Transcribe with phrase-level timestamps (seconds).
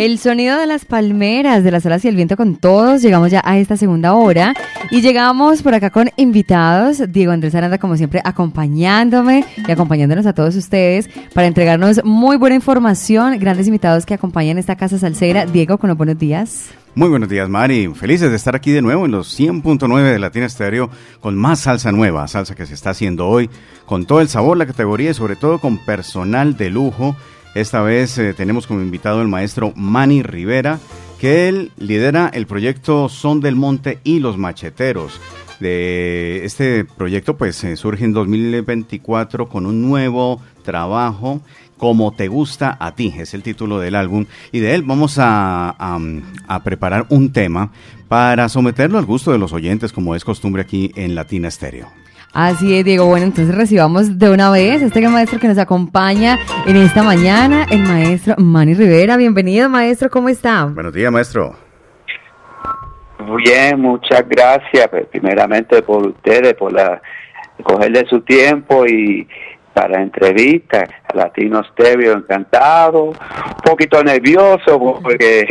[0.00, 3.02] El sonido de las palmeras, de las olas y el viento con todos.
[3.02, 4.54] Llegamos ya a esta segunda hora
[4.90, 7.02] y llegamos por acá con invitados.
[7.12, 12.56] Diego Andrés Aranda, como siempre, acompañándome y acompañándonos a todos ustedes para entregarnos muy buena
[12.56, 13.38] información.
[13.38, 15.44] Grandes invitados que acompañan esta casa salsera.
[15.44, 16.70] Diego, con los buenos días.
[16.94, 17.92] Muy buenos días, Mari.
[17.94, 20.88] Felices de estar aquí de nuevo en los 100.9 de Latina Estéreo
[21.20, 23.50] con más salsa nueva, salsa que se está haciendo hoy,
[23.84, 27.16] con todo el sabor, la categoría y sobre todo con personal de lujo
[27.54, 30.78] esta vez eh, tenemos como invitado el maestro Manny Rivera,
[31.18, 35.20] que él lidera el proyecto Son del Monte y los Macheteros.
[35.58, 41.42] De este proyecto pues eh, surge en 2024 con un nuevo trabajo
[41.76, 45.74] como te gusta a ti, es el título del álbum, y de él vamos a,
[45.78, 47.72] a, preparar un tema
[48.06, 51.88] para someterlo al gusto de los oyentes, como es costumbre aquí en Latina Estéreo.
[52.32, 53.06] Así es, Diego.
[53.06, 57.66] Bueno, entonces recibamos de una vez a este maestro que nos acompaña en esta mañana,
[57.70, 59.16] el maestro Manny Rivera.
[59.16, 60.10] Bienvenido, maestro.
[60.10, 60.66] ¿Cómo está?
[60.66, 61.56] Buenos días, maestro.
[63.36, 64.88] Bien, muchas gracias.
[64.88, 67.02] Pues, primeramente por ustedes, por la
[67.64, 69.26] cogerle su tiempo y
[69.74, 73.14] para entrevista a Latino Stevio, encantado, un
[73.64, 75.46] poquito nervioso porque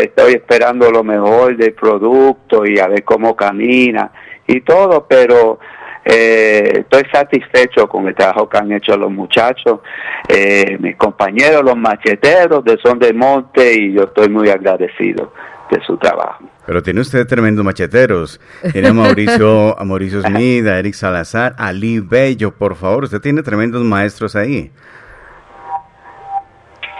[0.00, 4.10] estoy esperando lo mejor del producto y a ver cómo camina
[4.46, 5.58] y todo, pero
[6.04, 9.80] eh, estoy satisfecho con el trabajo que han hecho los muchachos,
[10.28, 15.32] eh, mis compañeros, los macheteros de Son de Monte, y yo estoy muy agradecido
[15.70, 16.44] de su trabajo.
[16.66, 18.40] Pero tiene usted tremendos macheteros.
[18.72, 23.04] Tiene a Mauricio, a Mauricio Smith, a Eric Salazar, a Lee Bello, por favor.
[23.04, 24.70] Usted tiene tremendos maestros ahí.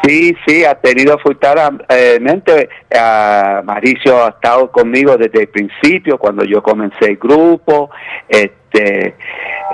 [0.02, 2.68] Sí, sí, ha tenido afortunadamente.
[2.94, 7.91] a Mauricio ha estado conmigo desde el principio, cuando yo comencé el grupo.
[8.28, 9.14] Este, eh,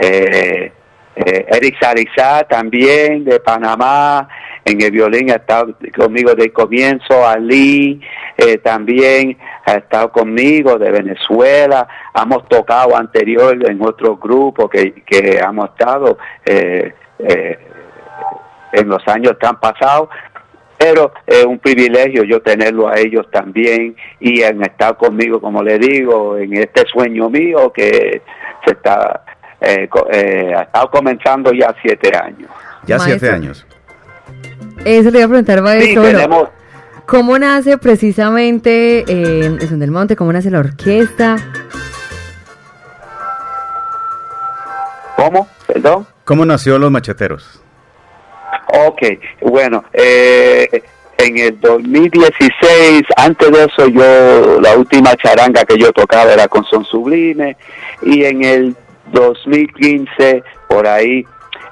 [0.01, 0.73] eh,
[1.17, 4.29] Eric Sarizá también de Panamá,
[4.65, 8.01] en el violín ha estado conmigo desde el comienzo, Ali
[8.37, 15.39] eh, también ha estado conmigo de Venezuela, hemos tocado anterior en otro grupo que, que
[15.39, 17.59] hemos estado eh, eh,
[18.73, 20.09] en los años que han pasado,
[20.81, 25.79] pero es un privilegio yo tenerlo a ellos también y en estar conmigo, como le
[25.79, 28.23] digo, en este sueño mío que
[28.65, 29.23] se está
[29.61, 32.49] eh, eh, ha estado comenzando ya siete años.
[32.87, 33.67] Ya siete años.
[34.83, 36.51] Eso le iba a preguntar, maestro.
[37.05, 40.17] ¿Cómo nace precisamente eh, Son del Monte?
[40.17, 41.37] ¿Cómo nace la orquesta?
[45.17, 45.47] ¿Cómo?
[45.67, 46.07] ¿Perdón?
[46.25, 47.61] ¿Cómo nació Los Macheteros?
[48.73, 49.03] Ok,
[49.41, 50.83] bueno, eh,
[51.19, 56.65] en el 2016, antes de eso yo, la última charanga que yo tocaba era con
[56.65, 57.57] Son Sublime,
[58.03, 58.77] y en el
[59.13, 61.25] 2015, por ahí,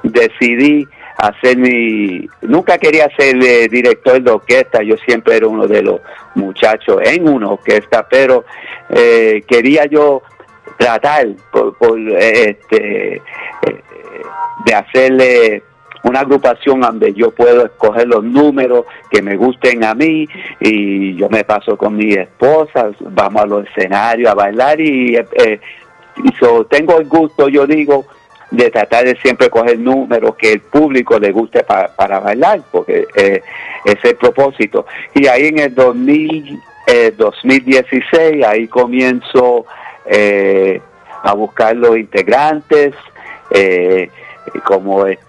[0.02, 0.86] decidí
[1.18, 2.28] hacer mi...
[2.42, 6.00] Nunca quería ser eh, director de orquesta, yo siempre era uno de los
[6.34, 8.44] muchachos en una orquesta, pero
[8.90, 10.22] eh, quería yo
[10.78, 13.22] tratar por, este, eh,
[14.64, 15.62] de hacerle
[16.08, 20.26] una agrupación donde yo puedo escoger los números que me gusten a mí
[20.60, 25.16] y yo me paso con mi esposa, vamos a los escenarios a bailar y
[26.24, 26.32] y
[26.68, 28.06] tengo el gusto, yo digo,
[28.50, 33.42] de tratar de siempre coger números que el público le guste para, bailar, porque eh,
[33.84, 34.86] es el propósito.
[35.14, 36.60] Y ahí en el 2000,
[37.16, 39.66] 2016, eh, ahí comienzo
[40.06, 40.80] eh,
[41.22, 42.94] a buscar los integrantes,
[44.64, 45.27] como este,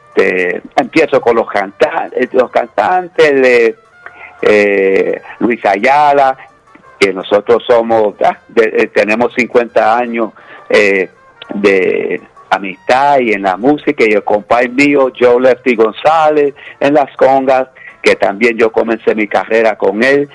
[0.76, 3.76] empiezo con los cantantes, los cantantes
[4.42, 6.38] de Luis Ayala,
[7.00, 8.38] que nosotros somos, ah,
[8.94, 10.34] tenemos 50 años
[10.70, 11.10] eh,
[11.54, 17.16] de amistad y en la música y el compadre mío Joe Lefty González en las
[17.16, 17.70] congas
[18.02, 20.28] que también yo comencé mi carrera con él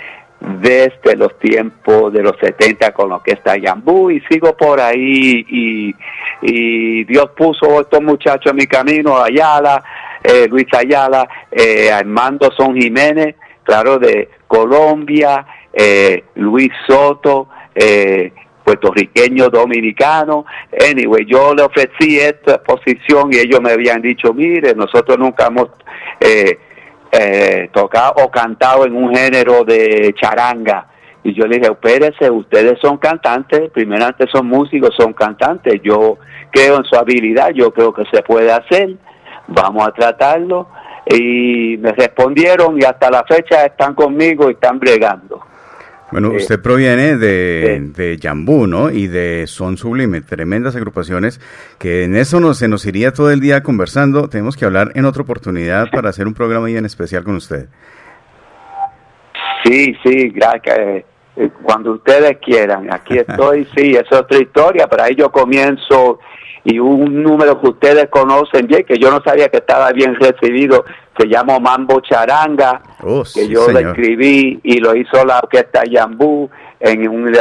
[0.60, 5.44] desde los tiempos de los 70 con lo que está Yambú y sigo por ahí
[5.49, 5.94] y,
[6.43, 9.82] y Dios puso a estos muchachos en mi camino, Ayala,
[10.22, 18.32] eh, Luis Ayala, eh, Armando Son Jiménez, claro, de Colombia, eh, Luis Soto, eh,
[18.64, 20.47] puertorriqueño dominicano.
[20.90, 25.69] Anyway, yo le ofrecí esta posición y ellos me habían dicho, mire, nosotros nunca hemos
[26.20, 26.58] eh,
[27.16, 30.88] eh, tocado o cantado en un género de charanga.
[31.22, 35.81] Y yo le dije, espérese, ustedes son cantantes, primeramente son músicos, son cantantes.
[35.82, 36.19] Yo
[36.50, 38.96] creo en su habilidad, yo creo que se puede hacer,
[39.46, 40.69] vamos a tratarlo.
[41.06, 45.40] Y me respondieron y hasta la fecha están conmigo y están bregando.
[46.14, 48.88] Bueno, usted proviene de, de Yambú, ¿no?
[48.88, 51.40] Y de Son Sublime, tremendas agrupaciones,
[51.81, 54.28] que en eso nos, se nos iría todo el día conversando.
[54.28, 57.66] Tenemos que hablar en otra oportunidad para hacer un programa ahí en especial con usted.
[59.64, 60.78] Sí, sí, gracias.
[60.78, 66.20] Eh, cuando ustedes quieran, aquí estoy, sí, es otra historia, pero ahí yo comienzo
[66.62, 70.84] y un número que ustedes conocen, que yo no sabía que estaba bien recibido,
[71.16, 73.88] se llama Mambo Charanga, Oh, que sí, yo señor.
[73.88, 76.49] escribí y lo hizo la orquesta Yambú
[76.81, 77.32] en un,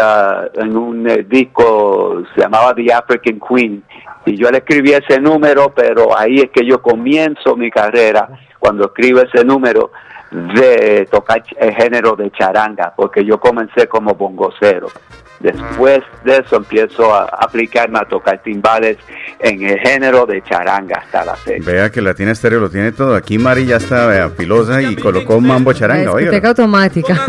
[0.56, 3.84] en un eh, disco, se llamaba The African Queen.
[4.26, 8.30] Y yo le escribí ese número, pero ahí es que yo comienzo mi carrera,
[8.60, 9.92] cuando escribo ese número,
[10.32, 14.88] de tocar el género de charanga, porque yo comencé como bongocero.
[15.44, 18.98] Después de eso empiezo a aplicarme a tocar timbales
[19.40, 21.70] en el género de charanga hasta la fecha.
[21.70, 23.14] Vea que Latina Estéreo lo tiene todo.
[23.14, 26.04] Aquí Mari ya está vea, pilosa y colocó mambo La charanga.
[26.16, 26.48] discoteca Oiga.
[26.50, 27.26] automática.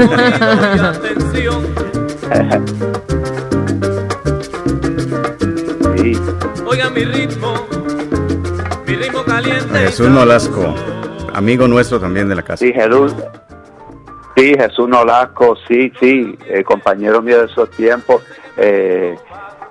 [5.97, 6.13] Sí.
[6.67, 7.55] Oiga mi ritmo,
[8.87, 9.79] mi ritmo caliente.
[9.79, 10.75] Jesús Nolasco,
[11.33, 12.65] amigo nuestro también de la casa.
[12.65, 13.15] Sí, Jesús.
[14.37, 18.23] Sí, Jesús Nolasco, sí, sí, eh, compañero mío de esos tiempos.
[18.57, 19.15] Eh,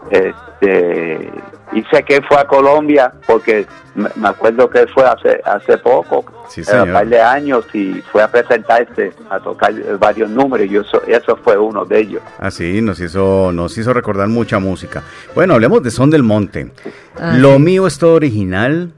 [0.09, 1.31] este,
[1.73, 3.65] y sé que él fue a Colombia porque
[3.95, 8.21] me acuerdo que él fue hace hace poco, Sí, un par de años, y fue
[8.21, 12.21] a presentarse, a tocar varios números, y eso, eso fue uno de ellos.
[12.39, 15.03] Así nos hizo, nos hizo recordar mucha música.
[15.33, 16.71] Bueno, hablemos de Son del Monte.
[17.19, 17.59] Ah, Lo sí.
[17.59, 18.91] mío es todo original.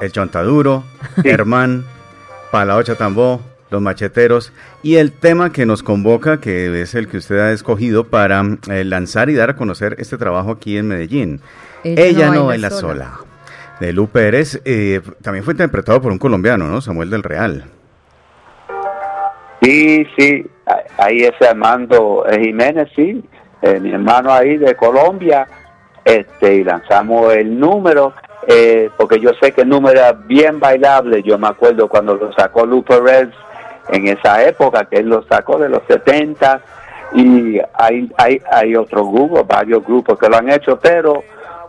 [0.00, 0.84] El Chontaduro,
[1.24, 1.84] Herman,
[2.50, 3.40] Palaocha Tambó,
[3.72, 4.52] Los Macheteros
[4.82, 8.84] y el tema que nos convoca, que es el que usted ha escogido para eh,
[8.84, 11.40] lanzar y dar a conocer este trabajo aquí en Medellín.
[11.82, 13.12] Ella, no, baila, sola.
[13.80, 16.80] De Lu Pérez, eh, también fue interpretado por un colombiano, ¿no?
[16.80, 17.64] Samuel del Real.
[19.62, 20.44] Sí, sí,
[20.98, 23.22] ahí ese Armando eh, Jiménez, sí,
[23.62, 25.46] eh, mi hermano ahí de Colombia,
[26.04, 28.12] este, y lanzamos el número,
[28.48, 32.32] eh, porque yo sé que el número era bien bailable, yo me acuerdo cuando lo
[32.32, 33.28] sacó Lu Perez
[33.88, 36.60] en esa época, que él lo sacó de los 70,
[37.14, 41.22] y hay, hay, hay otros grupos, varios grupos que lo han hecho, pero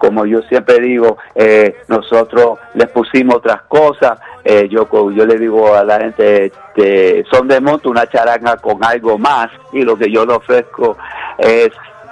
[0.03, 4.19] como yo siempre digo, eh, nosotros les pusimos otras cosas.
[4.43, 8.83] Eh, yo yo le digo a la gente, este, son de monte una charanga con
[8.83, 10.97] algo más y lo que yo le ofrezco
[11.37, 11.69] es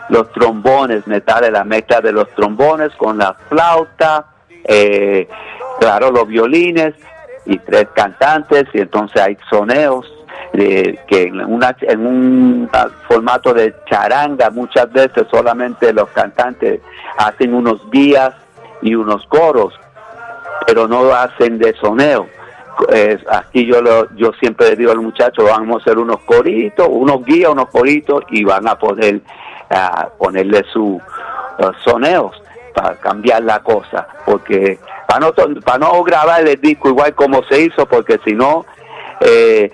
[0.07, 4.25] los trombones, metales, la mezcla de los trombones con la flauta,
[4.63, 5.27] eh,
[5.77, 6.94] claro, los violines
[7.45, 10.05] y tres cantantes y entonces hay soneos
[10.53, 12.69] de, que en, una, en un
[13.07, 16.81] formato de charanga muchas veces solamente los cantantes
[17.17, 18.33] hacen unos guías
[18.81, 19.73] y unos coros
[20.67, 22.27] pero no hacen de soneo.
[22.89, 26.88] Eh, aquí yo lo, yo siempre digo a los muchachos vamos a hacer unos coritos
[26.89, 29.21] unos guías unos coritos y van a poder
[29.69, 30.99] ah, ponerle sus
[31.83, 32.41] soneos
[32.73, 37.62] para cambiar la cosa porque para no, para no grabar el disco igual como se
[37.62, 38.65] hizo porque si no
[39.21, 39.71] eh,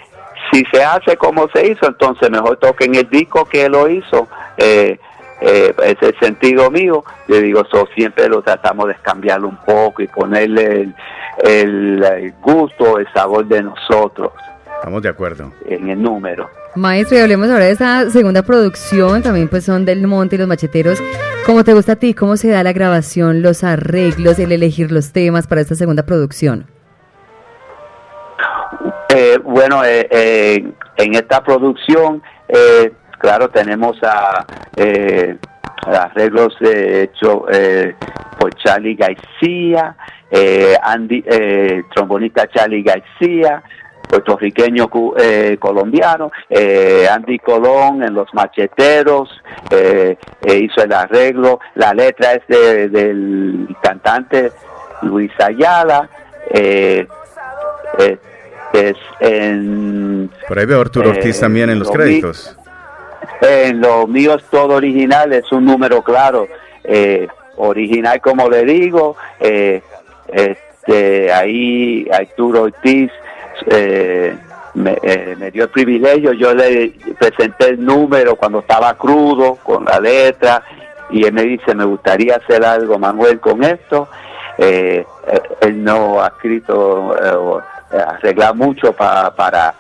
[0.52, 4.28] si se hace como se hizo, entonces mejor toquen el disco que lo hizo.
[4.58, 5.00] Eh,
[5.42, 7.04] eh, es sentido mío.
[7.28, 12.98] Le digo, so, siempre lo tratamos de cambiarlo un poco y ponerle el, el gusto,
[12.98, 14.32] el sabor de nosotros
[14.80, 15.54] Estamos de acuerdo.
[15.66, 16.50] en el número.
[16.76, 20.48] Maestro, y hablemos ahora de esta segunda producción, también pues son del Monte y los
[20.48, 21.02] Macheteros.
[21.46, 22.14] ¿Cómo te gusta a ti?
[22.14, 26.68] ¿Cómo se da la grabación, los arreglos, el elegir los temas para esta segunda producción?
[29.10, 35.38] Eh, bueno, eh, eh, en esta producción, eh, claro, tenemos a eh,
[35.88, 37.96] arreglos eh, hechos eh,
[38.40, 39.96] por Charlie García,
[40.30, 43.64] eh, Andy, eh, trombonista Charlie García,
[44.08, 49.30] puertorriqueño eh, colombiano, eh, Andy Colón en Los Macheteros,
[49.72, 54.52] eh, eh, hizo el arreglo, la letra es de- del cantante
[55.02, 56.10] Luis Ayala,
[56.52, 57.06] eh,
[58.74, 62.56] es en, Por ahí veo a Arturo Ortiz también en los créditos.
[63.42, 66.48] en lo mío es todo original, es un número claro,
[66.84, 69.82] eh, original como le digo, eh,
[70.32, 73.12] este, ahí Arturo Ortiz
[73.70, 74.38] eh,
[74.76, 79.86] me, eh, me dio el privilegio, yo le presenté el número cuando estaba crudo con
[79.86, 80.62] la letra
[81.10, 84.08] y él me dice me gustaría hacer algo Manuel con esto,
[84.58, 87.16] eh, eh, él no ha escrito
[87.92, 89.74] eh, arreglar mucho pa- para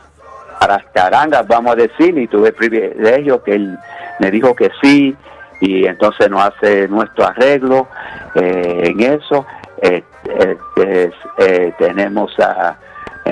[0.59, 3.77] para charangas, vamos a decir, y tuve el privilegio que él
[4.19, 5.15] me dijo que sí,
[5.61, 7.87] y entonces nos hace nuestro arreglo
[8.33, 9.45] en eso.
[9.83, 12.75] Eh, eh, eh, tenemos a,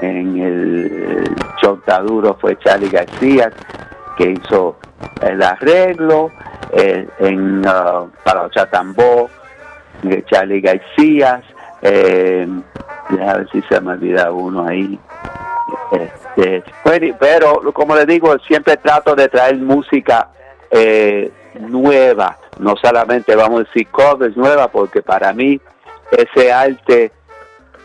[0.01, 3.51] en el chontaduro fue Charlie García,
[4.17, 4.77] que hizo
[5.21, 6.31] el arreglo,
[6.71, 9.29] eh, en uh, para Chatambó,
[10.25, 11.41] Charlie García,
[11.81, 12.47] eh,
[13.51, 14.99] si se me olvida uno ahí.
[16.83, 20.29] Bueno, pero como les digo, siempre trato de traer música
[20.69, 25.59] eh, nueva, no solamente vamos a decir covers nueva, porque para mí
[26.11, 27.11] ese arte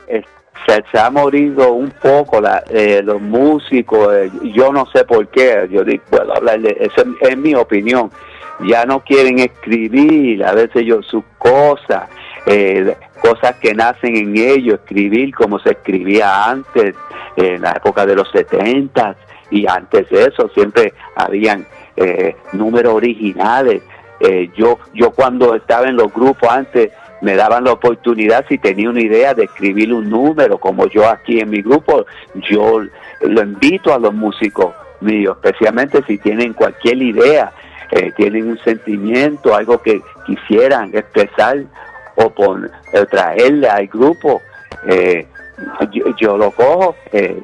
[0.09, 0.25] eh,
[0.67, 5.69] se, ha morido un poco la, eh, los músicos, eh, yo no sé por qué,
[5.71, 8.11] yo digo, puedo hablar de eso es, es mi opinión,
[8.61, 12.09] ya no quieren escribir, a veces yo sus cosas,
[12.47, 16.95] eh, cosas que nacen en ellos, escribir como se escribía antes,
[17.37, 19.17] en la época de los 70
[19.51, 23.83] y antes de eso siempre habían eh, números originales.
[24.55, 26.91] Yo, yo cuando estaba en los grupos antes
[27.21, 31.41] me daban la oportunidad si tenía una idea de escribir un número, como yo aquí
[31.41, 32.81] en mi grupo, yo
[33.21, 37.53] lo invito a los músicos míos, especialmente si tienen cualquier idea,
[37.91, 41.59] eh, tienen un sentimiento, algo que quisieran expresar
[42.17, 42.33] o
[43.11, 44.41] traerle al grupo,
[44.87, 45.27] eh,
[46.19, 47.41] yo, lo cojo, eh,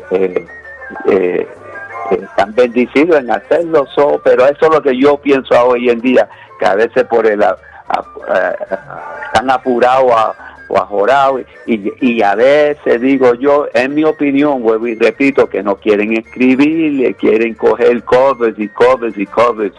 [2.10, 3.86] están bendecidos en hacerlo,
[4.22, 6.28] pero eso es lo que yo pienso hoy en día,
[6.58, 7.42] que a veces por el
[7.88, 10.34] a- a- están apurados a-
[10.68, 15.62] o ajorados y, y a veces digo yo, en mi opinión, vuelvo y repito, que
[15.62, 19.74] no quieren escribir, quieren coger covers y covers y covers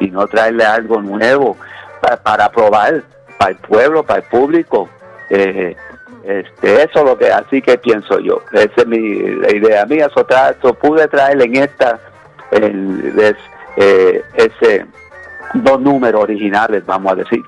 [0.00, 1.56] y no traerle algo nuevo
[2.00, 3.02] pa- para probar
[3.38, 4.88] para el pueblo, para el público.
[5.30, 5.76] Eh,
[6.24, 8.42] este, eso es lo que, así que pienso yo.
[8.52, 10.06] Esa es mi la idea mía.
[10.10, 12.00] Eso, tra- eso pude traer en esta,
[12.50, 13.36] el, es,
[13.76, 14.86] eh, ese,
[15.54, 17.42] dos números originales, vamos a decir.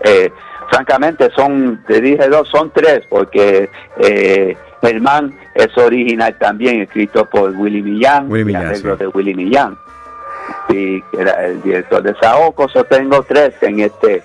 [0.00, 0.30] Eh,
[0.68, 7.50] francamente, son, te dije dos, son tres, porque eh, Germán es original también, escrito por
[7.52, 8.88] Willy Millán, Willy y Millán, sí.
[8.98, 9.76] de Willy Millán.
[10.68, 14.22] Y era el director de Saoco, yo tengo tres en este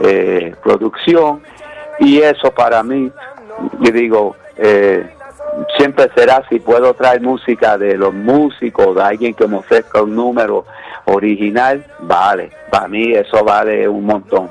[0.00, 1.42] eh, producción
[1.98, 3.10] y eso para mí,
[3.80, 5.08] yo digo, eh,
[5.76, 10.14] siempre será si puedo traer música de los músicos, de alguien que me ofrezca un
[10.14, 10.64] número
[11.06, 14.48] original, vale, para mí eso vale un montón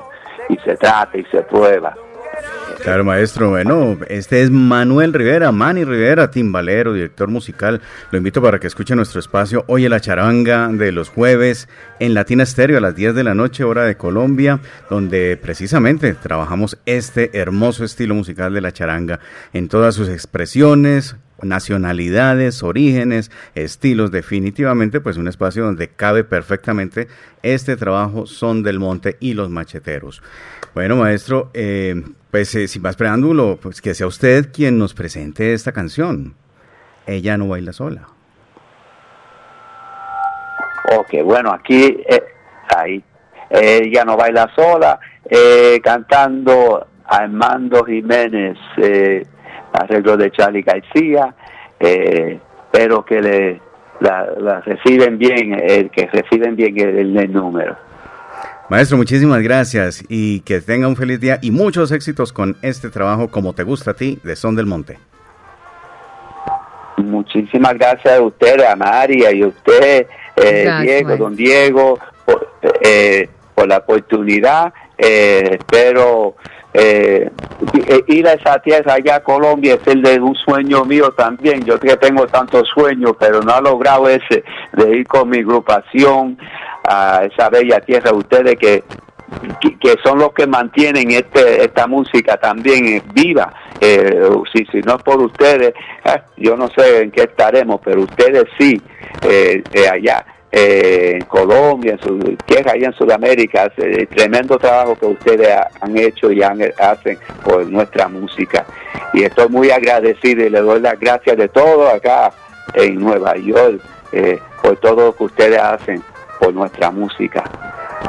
[0.54, 1.94] y se trata y se prueba.
[2.82, 3.50] Claro, maestro.
[3.50, 7.80] Bueno, este es Manuel Rivera, Manny Rivera, timbalero, director musical.
[8.10, 11.68] Lo invito para que escuche nuestro espacio hoy en la charanga de los jueves
[11.98, 16.76] en Latina Estéreo a las 10 de la noche, hora de Colombia, donde precisamente trabajamos
[16.84, 19.20] este hermoso estilo musical de la charanga
[19.52, 27.08] en todas sus expresiones, nacionalidades, orígenes, estilos, definitivamente pues un espacio donde cabe perfectamente
[27.42, 30.22] este trabajo Son del Monte y los Macheteros.
[30.74, 35.52] Bueno, maestro, eh, pues eh, sin más preámbulo, pues que sea usted quien nos presente
[35.52, 36.34] esta canción.
[37.06, 38.08] Ella no baila sola.
[40.98, 42.22] Ok, bueno, aquí, eh,
[42.76, 43.02] ahí,
[43.50, 44.98] ella no baila sola,
[45.82, 48.58] cantando Armando Jiménez,
[49.74, 51.34] eh, arreglo de Charlie García,
[51.80, 52.38] eh,
[52.70, 53.60] pero que le
[54.00, 57.76] la, la reciben bien, el que reciben bien el, el número.
[58.68, 63.28] Maestro, muchísimas gracias y que tenga un feliz día y muchos éxitos con este trabajo
[63.28, 64.98] como te gusta a ti de Son del Monte.
[66.96, 71.24] Muchísimas gracias a usted, a María y a usted, eh, Gracias, Diego, maestro.
[71.24, 72.48] don Diego, por,
[72.82, 74.72] eh, por la oportunidad.
[74.96, 76.36] Eh, espero
[76.74, 77.30] eh,
[77.72, 81.64] i- ir a esa tierra allá a Colombia es el de un sueño mío también.
[81.64, 86.36] Yo que tengo tantos sueños, pero no he logrado ese de ir con mi agrupación
[86.86, 88.12] a esa bella tierra.
[88.12, 88.82] Ustedes que
[89.80, 93.52] que, son los que mantienen este, esta música también eh, viva.
[93.80, 98.02] Eh, si, si no es por ustedes, eh, yo no sé en qué estaremos, pero
[98.02, 98.80] ustedes sí,
[99.22, 100.24] eh, eh, allá
[100.56, 105.68] eh, en Colombia, en su tierra, allá en Sudamérica, hace tremendo trabajo que ustedes ha-
[105.80, 108.64] han hecho y han- hacen por nuestra música.
[109.12, 112.32] Y estoy muy agradecido y le doy las gracias de todo acá
[112.74, 113.80] en Nueva York
[114.12, 116.00] eh, por todo lo que ustedes hacen
[116.38, 117.42] por nuestra música.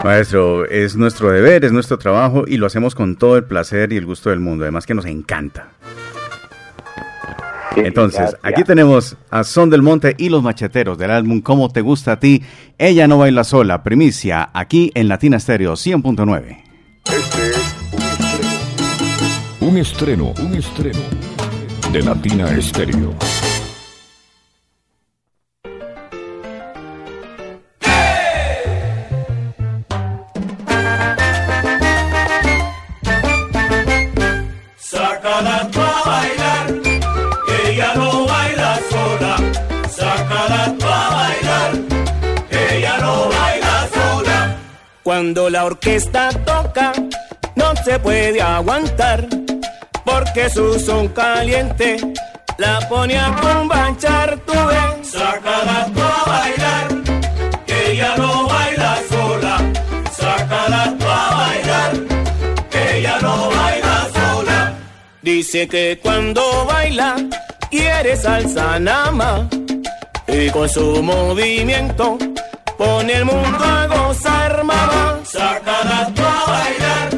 [0.04, 3.98] Maestro, es nuestro deber, es nuestro trabajo y lo hacemos con todo el placer y
[3.98, 5.70] el gusto del mundo, además que nos encanta.
[7.76, 8.40] Entonces, gracias.
[8.44, 12.20] aquí tenemos a Son del Monte y los Macheteros del álbum Cómo te gusta a
[12.20, 12.44] ti.
[12.78, 16.64] Ella no baila sola, primicia, aquí en Latina Stereo 100.9.
[19.62, 21.00] Un estreno, un estreno
[21.92, 23.16] de Latina Estéreo.
[45.16, 46.92] Cuando la orquesta toca,
[47.56, 49.26] no se puede aguantar,
[50.04, 51.96] porque su son caliente
[52.58, 55.08] la pone a cumbanchar, tú ves.
[55.08, 56.88] Sácala tú a bailar,
[57.66, 59.72] que ella no baila sola.
[60.12, 61.92] Sácala tú a bailar,
[62.70, 64.74] que ella no baila sola.
[65.22, 67.16] Dice que cuando baila,
[67.72, 69.48] quiere salsa nama,
[70.28, 72.18] y con su movimiento
[72.78, 75.20] pone el mundo a gozar, mamá.
[75.24, 77.10] Sácala tú a bailar,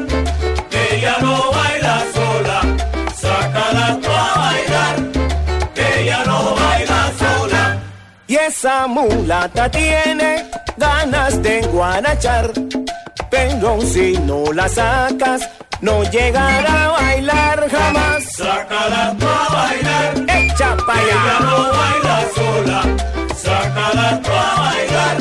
[0.70, 2.58] que ella no baila sola.
[3.14, 4.96] Sácala tú a bailar,
[5.74, 7.78] que ella no baila sola.
[8.26, 12.52] Y esa mulata tiene ganas de guanachar,
[13.30, 15.48] pero si no la sacas,
[15.80, 18.24] no llegará a bailar jamás.
[18.36, 21.20] Sácala tú a bailar, echa pa' allá.
[21.22, 22.80] Ella no baila sola,
[23.68, 25.16] sácala tú a bailar,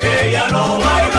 [0.00, 1.11] ella no baila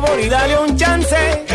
[0.00, 1.53] favor, y dale un chance.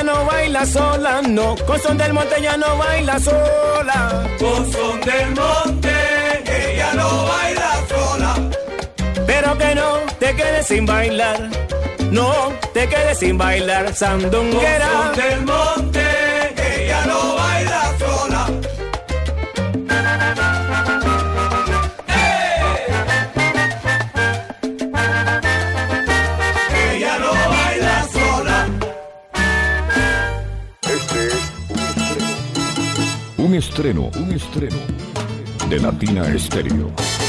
[0.00, 1.56] Ya no baila sola, no.
[1.66, 4.26] Con son del monte ya no baila sola.
[4.38, 5.92] Con son del monte,
[6.46, 8.34] ella no baila sola.
[9.26, 11.50] Pero que no te quedes sin bailar.
[12.10, 12.32] No
[12.72, 14.88] te quedes sin bailar, sandunguera.
[14.88, 16.19] Con son del monte,
[33.60, 34.76] estreno, un estreno
[35.68, 37.19] de Latina Estéreo.